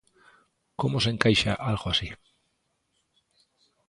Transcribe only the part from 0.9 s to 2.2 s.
se encaixa algo así?